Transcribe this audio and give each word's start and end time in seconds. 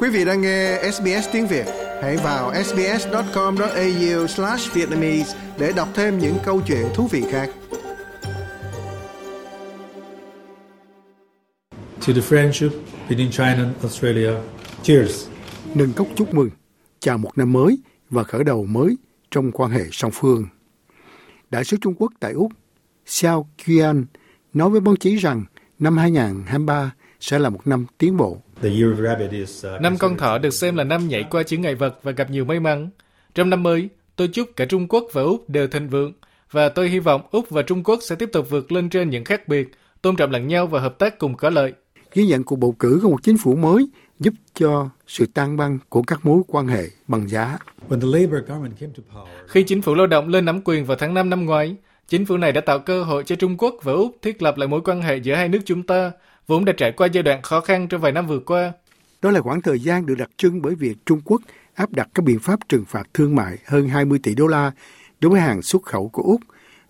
Quý 0.00 0.08
vị 0.08 0.24
đang 0.24 0.40
nghe 0.40 0.90
SBS 0.92 1.28
tiếng 1.32 1.46
Việt, 1.46 1.66
hãy 2.02 2.16
vào 2.16 2.52
sbs.com.au/vietnamese 2.64 5.38
để 5.58 5.72
đọc 5.76 5.88
thêm 5.94 6.18
những 6.18 6.36
câu 6.44 6.62
chuyện 6.66 6.86
thú 6.94 7.06
vị 7.06 7.24
khác. 7.30 7.50
To 12.06 12.12
the 12.14 12.20
friendship 12.20 12.70
between 13.08 13.30
China 13.30 13.54
and 13.54 13.76
Australia. 13.82 14.30
Cheers. 14.82 15.28
Nâng 15.74 15.92
cốc 15.92 16.06
chúc 16.16 16.34
mừng, 16.34 16.50
chào 17.00 17.18
một 17.18 17.38
năm 17.38 17.52
mới 17.52 17.78
và 18.10 18.22
khởi 18.22 18.44
đầu 18.44 18.66
mới 18.66 18.96
trong 19.30 19.52
quan 19.52 19.70
hệ 19.70 19.84
song 19.92 20.10
phương. 20.14 20.46
Đại 21.50 21.64
sứ 21.64 21.76
Trung 21.80 21.94
Quốc 21.98 22.12
tại 22.20 22.32
Úc, 22.32 22.52
Xiao 23.06 23.48
Qian, 23.66 24.04
nói 24.54 24.70
với 24.70 24.80
báo 24.80 24.96
chí 24.96 25.16
rằng 25.16 25.44
năm 25.78 25.96
2023 25.96 26.92
sẽ 27.20 27.38
là 27.38 27.50
một 27.50 27.66
năm 27.66 27.86
tiến 27.98 28.16
bộ. 28.16 28.38
Uh, 28.66 29.80
năm 29.80 29.96
con 29.98 30.16
thỏ 30.16 30.38
được 30.38 30.50
xem 30.50 30.76
là 30.76 30.84
năm 30.84 31.08
nhảy 31.08 31.24
qua 31.30 31.42
chướng 31.42 31.60
ngại 31.60 31.74
vật 31.74 31.98
và 32.02 32.12
gặp 32.12 32.30
nhiều 32.30 32.44
may 32.44 32.60
mắn. 32.60 32.90
Trong 33.34 33.50
năm 33.50 33.62
mới, 33.62 33.88
tôi 34.16 34.28
chúc 34.28 34.48
cả 34.56 34.64
Trung 34.64 34.88
Quốc 34.88 35.04
và 35.12 35.22
Úc 35.22 35.50
đều 35.50 35.68
thịnh 35.68 35.88
vượng 35.88 36.12
và 36.50 36.68
tôi 36.68 36.88
hy 36.88 36.98
vọng 36.98 37.22
Úc 37.30 37.50
và 37.50 37.62
Trung 37.62 37.82
Quốc 37.84 37.98
sẽ 38.02 38.16
tiếp 38.16 38.30
tục 38.32 38.50
vượt 38.50 38.72
lên 38.72 38.88
trên 38.88 39.10
những 39.10 39.24
khác 39.24 39.48
biệt, 39.48 39.70
tôn 40.02 40.16
trọng 40.16 40.30
lẫn 40.30 40.48
nhau 40.48 40.66
và 40.66 40.80
hợp 40.80 40.98
tác 40.98 41.18
cùng 41.18 41.34
có 41.34 41.50
lợi. 41.50 41.72
Ghi 42.12 42.26
nhận 42.26 42.44
cuộc 42.44 42.56
bầu 42.56 42.74
cử 42.78 43.00
của 43.02 43.10
một 43.10 43.22
chính 43.22 43.38
phủ 43.38 43.54
mới 43.54 43.88
giúp 44.20 44.34
cho 44.54 44.88
sự 45.06 45.26
tan 45.34 45.56
băng 45.56 45.78
của 45.88 46.02
các 46.02 46.26
mối 46.26 46.42
quan 46.48 46.66
hệ 46.66 46.84
bằng 47.08 47.28
giá. 47.28 47.58
Khi 49.46 49.62
chính 49.62 49.82
phủ 49.82 49.94
lao 49.94 50.06
động 50.06 50.28
lên 50.28 50.44
nắm 50.44 50.60
quyền 50.64 50.84
vào 50.84 50.96
tháng 50.96 51.14
5 51.14 51.30
năm 51.30 51.44
ngoái, 51.44 51.76
chính 52.08 52.26
phủ 52.26 52.36
này 52.36 52.52
đã 52.52 52.60
tạo 52.60 52.78
cơ 52.78 53.04
hội 53.04 53.24
cho 53.26 53.36
Trung 53.36 53.56
Quốc 53.58 53.74
và 53.82 53.92
Úc 53.92 54.16
thiết 54.22 54.42
lập 54.42 54.58
lại 54.58 54.68
mối 54.68 54.80
quan 54.84 55.02
hệ 55.02 55.16
giữa 55.16 55.34
hai 55.34 55.48
nước 55.48 55.60
chúng 55.64 55.82
ta 55.82 56.12
vốn 56.48 56.64
đã 56.64 56.72
trải 56.76 56.92
qua 56.92 57.06
giai 57.06 57.22
đoạn 57.22 57.42
khó 57.42 57.60
khăn 57.60 57.88
trong 57.88 58.00
vài 58.00 58.12
năm 58.12 58.26
vừa 58.26 58.38
qua. 58.38 58.72
Đó 59.22 59.30
là 59.30 59.40
khoảng 59.40 59.62
thời 59.62 59.78
gian 59.78 60.06
được 60.06 60.14
đặc 60.18 60.30
trưng 60.36 60.62
bởi 60.62 60.74
việc 60.74 60.96
Trung 61.06 61.20
Quốc 61.24 61.42
áp 61.74 61.92
đặt 61.92 62.08
các 62.14 62.24
biện 62.24 62.38
pháp 62.38 62.60
trừng 62.68 62.84
phạt 62.84 63.08
thương 63.14 63.34
mại 63.34 63.58
hơn 63.64 63.88
20 63.88 64.18
tỷ 64.22 64.34
đô 64.34 64.46
la 64.46 64.72
đối 65.20 65.32
với 65.32 65.40
hàng 65.40 65.62
xuất 65.62 65.82
khẩu 65.82 66.08
của 66.08 66.22
Úc, 66.22 66.40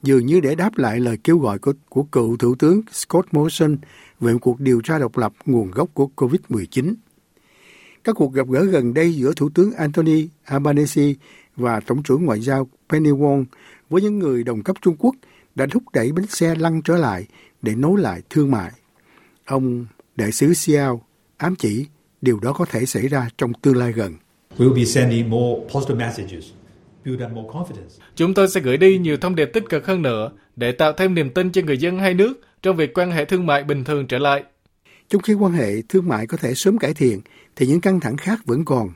dường 0.03 0.27
như 0.27 0.41
để 0.41 0.55
đáp 0.55 0.79
lại 0.79 1.01
lời 1.01 1.19
kêu 1.25 1.39
gọi 1.39 1.59
của, 1.59 1.73
của 1.89 2.03
cựu 2.03 2.37
Thủ 2.37 2.55
tướng 2.55 2.83
Scott 2.93 3.35
Morrison 3.35 3.77
về 4.21 4.33
một 4.33 4.39
cuộc 4.43 4.61
điều 4.61 4.81
tra 4.81 4.99
độc 4.99 5.19
lập 5.19 5.33
nguồn 5.47 5.71
gốc 5.71 5.89
của 5.95 6.11
COVID-19. 6.17 6.95
Các 8.05 8.17
cuộc 8.17 8.33
gặp 8.33 8.47
gỡ 8.49 8.65
gần 8.65 8.95
đây 8.95 9.15
giữa 9.15 9.33
Thủ 9.37 9.49
tướng 9.55 9.73
Anthony 9.73 10.29
Albanese 10.45 11.13
và 11.57 11.81
Tổng 11.81 12.03
trưởng 12.03 12.25
Ngoại 12.25 12.41
giao 12.41 12.69
Penny 12.89 13.11
Wong 13.11 13.45
với 13.91 14.03
những 14.03 14.19
người 14.19 14.45
đồng 14.45 14.63
cấp 14.63 14.77
Trung 14.83 14.97
Quốc 14.99 15.15
đã 15.55 15.67
thúc 15.71 15.83
đẩy 15.93 16.13
bánh 16.13 16.27
xe 16.27 16.55
lăn 16.55 16.83
trở 16.83 16.97
lại 16.97 17.27
để 17.63 17.75
nối 17.75 18.01
lại 18.01 18.23
thương 18.31 18.51
mại. 18.51 18.73
Ông 19.49 19.87
đại 20.17 20.33
sứ 20.33 20.55
Xiao 20.55 21.03
ám 21.37 21.55
chỉ 21.57 21.87
điều 22.21 22.41
đó 22.41 22.53
có 22.53 22.65
thể 22.65 22.87
xảy 22.87 23.09
ra 23.09 23.29
trong 23.39 23.53
tương 23.55 23.77
lai 23.77 23.93
gần. 23.93 24.15
Chúng 28.17 28.35
tôi 28.35 28.49
sẽ 28.49 28.61
gửi 28.61 28.77
đi 28.77 28.99
nhiều 28.99 29.17
thông 29.17 29.35
điệp 29.35 29.51
tích 29.53 29.65
cực 29.69 29.87
hơn 29.87 30.03
nữa 30.03 30.31
để 30.57 30.73
tạo 30.73 30.93
thêm 30.93 31.15
niềm 31.15 31.31
tin 31.31 31.53
cho 31.53 31.63
người 31.63 31.79
dân 31.79 31.99
hai 31.99 32.15
nước 32.15 32.41
trong 32.63 32.77
việc 32.77 32.99
quan 32.99 33.11
hệ 33.11 33.25
thương 33.25 33.47
mại 33.47 33.65
bình 33.65 33.85
thường 33.85 34.07
trở 34.07 34.19
lại. 34.19 34.45
Trong 35.09 35.23
khi 35.23 35.35
quan 35.35 35.53
hệ 35.53 35.83
thương 35.89 36.09
mại 36.09 36.27
có 36.27 36.37
thể 36.37 36.55
sớm 36.55 36.79
cải 36.79 36.95
thiện, 36.95 37.21
thì 37.57 37.67
những 37.67 37.81
căng 37.81 38.01
thẳng 38.01 38.17
khác 38.17 38.41
vẫn 38.45 38.65
còn. 38.65 38.89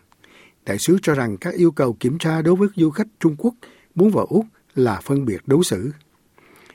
Đại 0.66 0.78
sứ 0.78 0.98
cho 1.02 1.14
rằng 1.14 1.36
các 1.36 1.54
yêu 1.54 1.70
cầu 1.70 1.96
kiểm 2.00 2.18
tra 2.18 2.42
đối 2.42 2.56
với 2.56 2.68
du 2.76 2.90
khách 2.90 3.06
Trung 3.20 3.36
Quốc 3.38 3.54
muốn 3.94 4.10
vào 4.10 4.26
Úc 4.26 4.44
là 4.74 5.00
phân 5.02 5.24
biệt 5.24 5.40
đối 5.46 5.64
xử. 5.64 5.92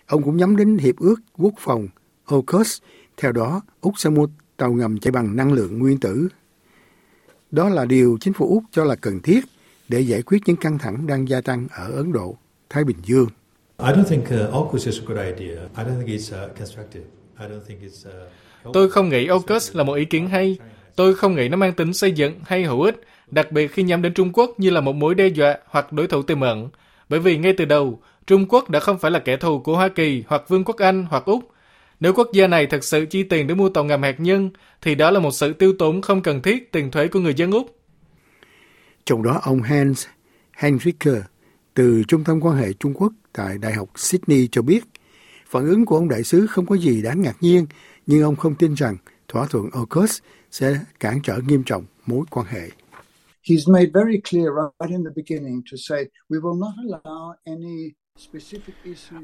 Ông 0.05 0.23
cũng 0.23 0.37
nhắm 0.37 0.55
đến 0.55 0.77
Hiệp 0.77 0.95
ước 0.97 1.15
Quốc 1.37 1.53
phòng 1.59 1.87
AUKUS 2.27 2.81
theo 3.17 3.31
đó, 3.31 3.61
Úc 3.81 3.93
sẽ 3.97 4.09
mua 4.09 4.27
tàu 4.57 4.73
ngầm 4.73 4.97
chạy 4.99 5.11
bằng 5.11 5.35
năng 5.35 5.53
lượng 5.53 5.79
nguyên 5.79 5.99
tử. 5.99 6.27
Đó 7.51 7.69
là 7.69 7.85
điều 7.85 8.17
chính 8.21 8.33
phủ 8.33 8.47
Úc 8.49 8.63
cho 8.71 8.83
là 8.83 8.95
cần 8.95 9.19
thiết 9.19 9.45
để 9.89 9.99
giải 9.99 10.21
quyết 10.21 10.41
những 10.45 10.55
căng 10.55 10.77
thẳng 10.77 11.07
đang 11.07 11.29
gia 11.29 11.41
tăng 11.41 11.67
ở 11.71 11.91
Ấn 11.91 12.13
Độ, 12.13 12.37
Thái 12.69 12.83
Bình 12.83 12.97
Dương. 13.03 13.27
Tôi 18.73 18.89
không 18.89 19.09
nghĩ 19.09 19.27
AUKUS 19.27 19.75
là 19.75 19.83
một 19.83 19.93
ý 19.93 20.05
kiến 20.05 20.27
hay. 20.27 20.57
Tôi 20.95 21.15
không 21.15 21.35
nghĩ 21.35 21.49
nó 21.49 21.57
mang 21.57 21.73
tính 21.73 21.93
xây 21.93 22.11
dựng 22.11 22.33
hay 22.45 22.63
hữu 22.63 22.81
ích, 22.81 23.01
đặc 23.31 23.51
biệt 23.51 23.67
khi 23.67 23.83
nhắm 23.83 24.01
đến 24.01 24.13
Trung 24.13 24.31
Quốc 24.33 24.51
như 24.57 24.69
là 24.69 24.81
một 24.81 24.95
mối 24.95 25.15
đe 25.15 25.27
dọa 25.27 25.57
hoặc 25.65 25.93
đối 25.93 26.07
thủ 26.07 26.21
tiềm 26.21 26.41
ẩn. 26.41 26.69
Bởi 27.09 27.19
vì 27.19 27.37
ngay 27.37 27.53
từ 27.57 27.65
đầu, 27.65 27.99
Trung 28.27 28.45
Quốc 28.49 28.69
đã 28.69 28.79
không 28.79 28.97
phải 28.99 29.11
là 29.11 29.19
kẻ 29.19 29.37
thù 29.37 29.59
của 29.59 29.75
Hoa 29.75 29.87
Kỳ 29.87 30.23
hoặc 30.27 30.43
Vương 30.47 30.63
quốc 30.63 30.77
Anh 30.77 31.05
hoặc 31.09 31.25
Úc, 31.25 31.51
nếu 31.99 32.13
quốc 32.13 32.29
gia 32.33 32.47
này 32.47 32.67
thực 32.67 32.83
sự 32.83 33.05
chi 33.05 33.23
tiền 33.23 33.47
để 33.47 33.55
mua 33.55 33.69
tàu 33.69 33.83
ngầm 33.83 34.01
hạt 34.01 34.19
nhân, 34.19 34.49
thì 34.81 34.95
đó 34.95 35.11
là 35.11 35.19
một 35.19 35.31
sự 35.31 35.53
tiêu 35.53 35.73
tốn 35.79 36.01
không 36.01 36.21
cần 36.21 36.41
thiết 36.41 36.71
tiền 36.71 36.91
thuế 36.91 37.07
của 37.07 37.19
người 37.19 37.33
dân 37.33 37.51
Úc. 37.51 37.79
Trong 39.05 39.23
đó 39.23 39.39
ông 39.43 39.61
Hans 39.61 40.05
Henrique 40.57 41.21
từ 41.73 42.03
Trung 42.07 42.23
tâm 42.23 42.39
quan 42.41 42.57
hệ 42.57 42.73
Trung 42.73 42.93
Quốc 42.93 43.13
tại 43.33 43.57
Đại 43.57 43.73
học 43.73 43.89
Sydney 43.95 44.47
cho 44.51 44.61
biết, 44.61 44.83
phản 45.47 45.65
ứng 45.65 45.85
của 45.85 45.95
ông 45.95 46.09
đại 46.09 46.23
sứ 46.23 46.47
không 46.47 46.65
có 46.65 46.75
gì 46.75 47.01
đáng 47.01 47.21
ngạc 47.21 47.35
nhiên, 47.41 47.65
nhưng 48.05 48.21
ông 48.21 48.35
không 48.35 48.55
tin 48.55 48.73
rằng 48.73 48.97
thỏa 49.27 49.47
thuận 49.49 49.69
AUKUS 49.71 50.19
sẽ 50.51 50.79
cản 50.99 51.19
trở 51.23 51.39
nghiêm 51.47 51.63
trọng 51.63 51.85
mối 52.05 52.25
quan 52.31 52.45
hệ. 52.49 52.69
He's 53.43 53.73
made 53.73 53.89
very 53.93 54.19
clear 54.29 54.47
right 54.79 54.91
in 54.91 55.03
the 55.03 55.11
beginning 55.15 55.61
to 55.71 55.77
say 55.89 56.05
we 56.29 56.41
will 56.41 56.59
not 56.59 56.73
allow 56.85 57.33
any 57.43 57.91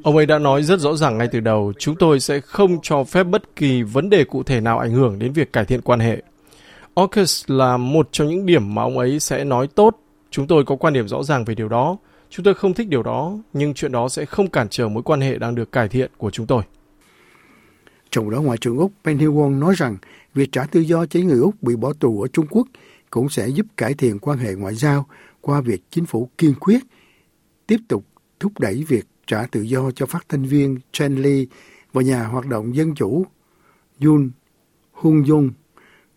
Ông 0.04 0.18
ấy 0.18 0.26
đã 0.26 0.40
nói 0.40 0.64
rất 0.64 0.80
rõ 0.80 0.96
ràng 0.96 1.18
ngay 1.18 1.28
từ 1.32 1.40
đầu, 1.40 1.74
chúng 1.80 1.96
tôi 1.96 2.20
sẽ 2.20 2.40
không 2.40 2.78
cho 2.82 3.04
phép 3.04 3.24
bất 3.24 3.56
kỳ 3.56 3.84
vấn 3.84 4.10
đề 4.10 4.24
cụ 4.24 4.44
thể 4.44 4.62
nào 4.62 4.80
ảnh 4.80 4.92
hưởng 4.92 5.20
đến 5.20 5.34
việc 5.34 5.54
cải 5.54 5.66
thiện 5.66 5.82
quan 5.82 6.00
hệ. 6.00 6.22
AUKUS 6.96 7.44
là 7.48 7.78
một 7.78 8.10
trong 8.12 8.28
những 8.28 8.46
điểm 8.46 8.76
mà 8.76 8.82
ông 8.82 8.98
ấy 8.98 9.20
sẽ 9.20 9.44
nói 9.44 9.68
tốt. 9.68 10.00
Chúng 10.32 10.48
tôi 10.48 10.64
có 10.66 10.76
quan 10.76 10.94
điểm 10.94 11.08
rõ 11.08 11.24
ràng 11.24 11.46
về 11.46 11.56
điều 11.56 11.70
đó. 11.70 11.98
Chúng 12.30 12.44
tôi 12.44 12.54
không 12.54 12.74
thích 12.74 12.88
điều 12.88 13.04
đó, 13.04 13.38
nhưng 13.54 13.74
chuyện 13.74 13.92
đó 13.92 14.10
sẽ 14.10 14.26
không 14.26 14.50
cản 14.50 14.68
trở 14.70 14.88
mối 14.88 15.04
quan 15.04 15.22
hệ 15.22 15.38
đang 15.38 15.56
được 15.56 15.72
cải 15.72 15.88
thiện 15.88 16.12
của 16.18 16.32
chúng 16.32 16.48
tôi. 16.48 16.64
Trong 18.10 18.30
đó, 18.30 18.42
Ngoại 18.42 18.58
trưởng 18.58 18.78
Úc 18.78 18.92
Penny 19.04 19.26
Wong 19.26 19.60
nói 19.60 19.74
rằng 19.78 19.98
việc 20.34 20.52
trả 20.52 20.66
tự 20.66 20.80
do 20.80 21.06
cho 21.06 21.20
người 21.20 21.40
Úc 21.40 21.64
bị 21.64 21.76
bỏ 21.76 21.94
tù 22.00 22.22
ở 22.22 22.28
Trung 22.28 22.48
Quốc 22.50 22.68
cũng 23.10 23.30
sẽ 23.30 23.48
giúp 23.48 23.66
cải 23.78 23.94
thiện 23.94 24.20
quan 24.20 24.38
hệ 24.38 24.54
ngoại 24.54 24.76
giao 24.76 25.06
qua 25.42 25.62
việc 25.62 25.82
chính 25.90 26.06
phủ 26.06 26.30
kiên 26.38 26.54
quyết 26.60 26.80
tiếp 27.68 27.78
tục 27.88 28.04
thúc 28.44 28.60
đẩy 28.60 28.84
việc 28.88 29.06
trả 29.28 29.46
tự 29.52 29.62
do 29.62 29.92
cho 29.92 30.06
phát 30.06 30.26
thanh 30.30 30.46
viên 30.46 30.78
Chen 30.92 31.16
Li 31.16 31.48
và 31.94 32.02
nhà 32.02 32.24
hoạt 32.24 32.46
động 32.46 32.76
dân 32.76 32.96
chủ 32.96 33.26
Yun 34.04 34.32
Hung 34.92 35.28
Dung, 35.28 35.52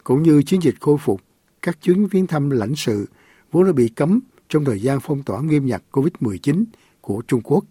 cũng 0.04 0.22
như 0.22 0.42
chiến 0.42 0.62
dịch 0.62 0.74
khôi 0.80 0.96
phục 0.98 1.20
các 1.62 1.78
chuyến 1.82 2.06
viếng 2.06 2.26
thăm 2.26 2.50
lãnh 2.50 2.76
sự 2.76 3.06
vốn 3.52 3.64
đã 3.64 3.72
bị 3.72 3.88
cấm 3.88 4.20
trong 4.48 4.64
thời 4.64 4.80
gian 4.80 4.98
phong 5.02 5.22
tỏa 5.22 5.40
nghiêm 5.40 5.66
ngặt 5.66 5.82
COVID-19 5.92 6.64
của 7.00 7.22
Trung 7.28 7.40
Quốc. 7.44 7.64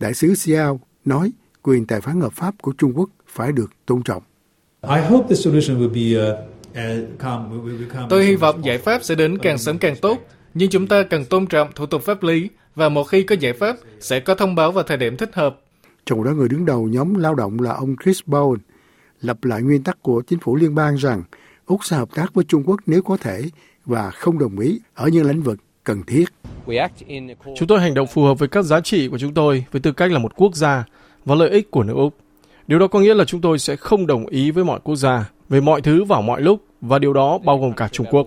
Đại 0.00 0.14
sứ 0.14 0.34
Xiao 0.34 0.80
nói 1.04 1.32
quyền 1.62 1.86
tài 1.86 2.00
phán 2.00 2.20
hợp 2.20 2.32
pháp 2.32 2.54
của 2.62 2.72
Trung 2.78 2.92
Quốc 2.96 3.10
phải 3.26 3.52
được 3.52 3.70
tôn 3.86 4.02
trọng. 4.02 4.22
Tôi 8.08 8.24
hy 8.24 8.36
vọng 8.36 8.64
giải 8.64 8.78
pháp 8.78 9.04
sẽ 9.04 9.14
đến 9.14 9.38
càng 9.38 9.58
sớm 9.58 9.78
càng 9.78 9.96
tốt, 10.02 10.18
nhưng 10.54 10.70
chúng 10.70 10.86
ta 10.86 11.02
cần 11.02 11.24
tôn 11.24 11.46
trọng 11.46 11.70
thủ 11.74 11.86
tục 11.86 12.02
pháp 12.02 12.22
lý 12.22 12.48
và 12.74 12.88
một 12.88 13.04
khi 13.04 13.22
có 13.22 13.34
giải 13.40 13.52
pháp 13.52 13.76
sẽ 14.00 14.20
có 14.20 14.34
thông 14.34 14.54
báo 14.54 14.72
vào 14.72 14.84
thời 14.84 14.96
điểm 14.96 15.16
thích 15.16 15.30
hợp. 15.34 15.60
Trong 16.06 16.24
đó 16.24 16.30
người 16.30 16.48
đứng 16.48 16.66
đầu 16.66 16.88
nhóm 16.88 17.14
lao 17.14 17.34
động 17.34 17.60
là 17.60 17.72
ông 17.72 17.96
Chris 18.04 18.20
Bowen 18.26 18.56
lập 19.20 19.44
lại 19.44 19.62
nguyên 19.62 19.82
tắc 19.82 20.02
của 20.02 20.22
chính 20.26 20.38
phủ 20.38 20.56
liên 20.56 20.74
bang 20.74 20.96
rằng 20.96 21.22
Úc 21.66 21.84
sẽ 21.84 21.96
hợp 21.96 22.08
tác 22.14 22.34
với 22.34 22.44
Trung 22.44 22.62
Quốc 22.66 22.80
nếu 22.86 23.02
có 23.02 23.16
thể 23.16 23.42
và 23.86 24.10
không 24.10 24.38
đồng 24.38 24.58
ý 24.58 24.80
ở 24.94 25.08
những 25.08 25.26
lĩnh 25.26 25.42
vực 25.42 25.58
cần 25.84 26.02
thiết. 26.06 26.24
Chúng 27.56 27.68
tôi 27.68 27.80
hành 27.80 27.94
động 27.94 28.06
phù 28.06 28.24
hợp 28.24 28.38
với 28.38 28.48
các 28.48 28.62
giá 28.62 28.80
trị 28.80 29.08
của 29.08 29.18
chúng 29.18 29.34
tôi 29.34 29.64
với 29.72 29.80
tư 29.80 29.92
cách 29.92 30.12
là 30.12 30.18
một 30.18 30.32
quốc 30.36 30.54
gia 30.54 30.84
và 31.24 31.34
lợi 31.34 31.50
ích 31.50 31.70
của 31.70 31.82
nước 31.82 31.94
Úc. 31.96 32.14
Điều 32.66 32.78
đó 32.78 32.86
có 32.86 33.00
nghĩa 33.00 33.14
là 33.14 33.24
chúng 33.24 33.40
tôi 33.40 33.58
sẽ 33.58 33.76
không 33.76 34.06
đồng 34.06 34.26
ý 34.26 34.50
với 34.50 34.64
mọi 34.64 34.80
quốc 34.84 34.96
gia 34.96 35.30
về 35.48 35.60
mọi 35.60 35.80
thứ 35.80 36.04
vào 36.04 36.22
mọi 36.22 36.40
lúc 36.42 36.64
và 36.80 36.98
điều 36.98 37.12
đó 37.12 37.38
bao 37.38 37.58
gồm 37.58 37.72
cả 37.72 37.88
Trung 37.92 38.06
Quốc 38.10 38.26